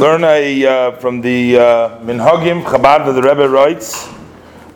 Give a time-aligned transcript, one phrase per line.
[0.00, 4.08] Learn a, uh, from the uh, Minhagim Chabad that the Rebbe writes.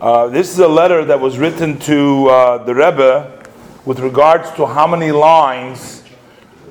[0.01, 3.41] Uh, this is a letter that was written to uh, the Rebbe
[3.85, 6.03] with regards to how many lines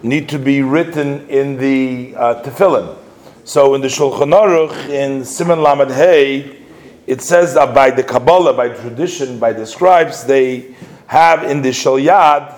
[0.04, 2.98] need to be written in the uh, Tefillin.
[3.46, 6.62] So in the Shulchan Aruch in Siman Lamed Hey,
[7.08, 10.76] it says that by the Kabbalah, by tradition, by the scribes, they
[11.08, 12.54] have in the Shel Yad,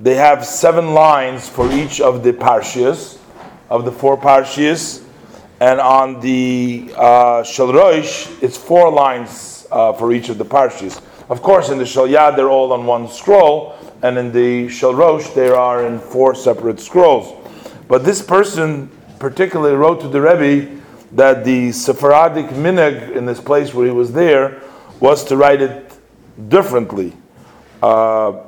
[0.00, 3.18] they have seven lines for each of the parshias,
[3.68, 5.02] of the four parshias
[5.62, 11.00] and on the uh, Shel Rosh, it's four lines uh, for each of the parshas.
[11.30, 14.92] Of course, in the Shel Yad, they're all on one scroll, and in the Shel
[14.92, 17.32] Rosh, they are in four separate scrolls.
[17.86, 18.90] But this person
[19.20, 20.80] particularly wrote to the Rebbe
[21.12, 24.60] that the Sephardic minhag in this place where he was there
[24.98, 25.94] was to write it
[26.48, 27.12] differently.
[27.80, 28.42] Uh,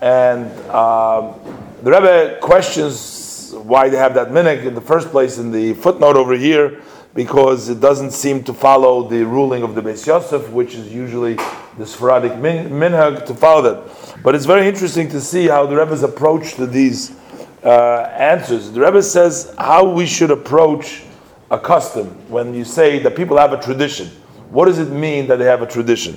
[0.00, 1.34] and uh,
[1.82, 6.16] the Rebbe questions why they have that minhag in the first place in the footnote
[6.16, 6.80] over here,
[7.14, 11.34] because it doesn't seem to follow the ruling of the Beis Yosef, which is usually
[11.78, 14.22] the Sephardic min- minhag to follow that.
[14.22, 17.16] But it's very interesting to see how the Rebbe's approach to these
[17.64, 18.70] uh, answers.
[18.70, 21.02] The Rebbe says how we should approach
[21.50, 24.08] a custom when you say that people have a tradition.
[24.50, 26.16] What does it mean that they have a tradition?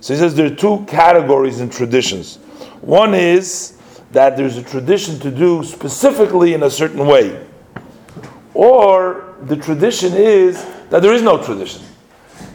[0.00, 2.36] So he says there are two categories in traditions.
[2.80, 3.77] One is
[4.12, 7.46] that there's a tradition to do specifically in a certain way.
[8.54, 11.82] Or the tradition is that there is no tradition.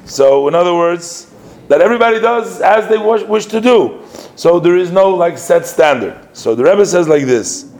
[0.05, 1.33] So, in other words,
[1.67, 4.01] that everybody does as they wish, wish to do.
[4.35, 6.19] So there is no like set standard.
[6.33, 7.71] So the Rebbe says like this: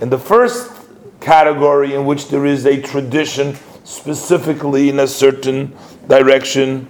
[0.00, 0.72] in the first
[1.20, 5.76] category in which there is a tradition specifically in a certain
[6.08, 6.88] direction,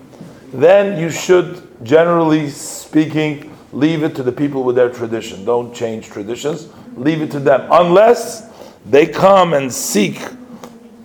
[0.52, 5.44] then you should, generally speaking, leave it to the people with their tradition.
[5.44, 6.68] Don't change traditions.
[6.96, 7.68] Leave it to them.
[7.70, 8.48] Unless
[8.86, 10.20] they come and seek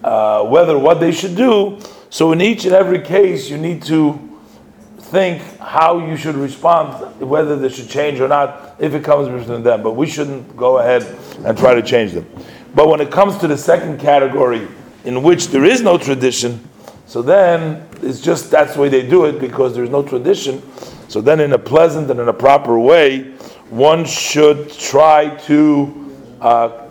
[0.04, 1.80] uh, whether what they should do.
[2.10, 4.20] So, in each and every case, you need to
[4.98, 9.64] think how you should respond, whether they should change or not, if it comes from
[9.64, 9.84] them.
[9.84, 11.04] But we shouldn't go ahead
[11.46, 12.28] and try to change them.
[12.76, 14.68] But when it comes to the second category,
[15.06, 16.68] in which there is no tradition,
[17.06, 20.62] so then it's just that's the way they do it because there's no tradition.
[21.14, 23.34] So then, in a pleasant and in a proper way,
[23.70, 26.88] one should try to uh,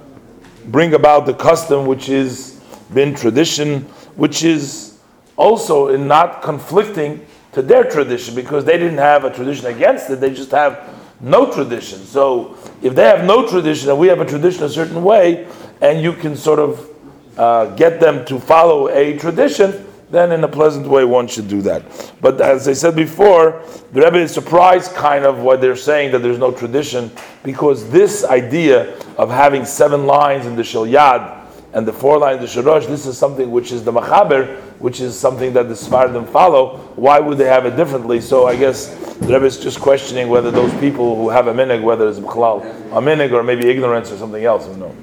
[0.66, 2.60] bring about the custom which is
[2.94, 3.80] been tradition,
[4.14, 5.00] which is
[5.36, 10.20] also in not conflicting to their tradition because they didn't have a tradition against it,
[10.20, 10.88] they just have
[11.20, 11.98] no tradition.
[12.04, 15.48] So if they have no tradition and we have a tradition a certain way,
[15.80, 16.88] and you can sort of
[17.36, 21.62] uh, get them to follow a tradition, then in a pleasant way one should do
[21.62, 21.82] that.
[22.20, 26.20] But as I said before, the Rebbe is surprised kind of what they're saying that
[26.20, 27.10] there's no tradition,
[27.42, 31.40] because this idea of having seven lines in the Shel Yad
[31.72, 34.60] and the four lines in the Shel Rosh, this is something which is the Machaber,
[34.78, 36.76] which is something that the Sephardim follow.
[36.96, 38.20] Why would they have it differently?
[38.20, 41.82] So I guess the Rebbe is just questioning whether those people who have a minig,
[41.82, 44.96] whether it's a minig or maybe ignorance or something else, I don't know.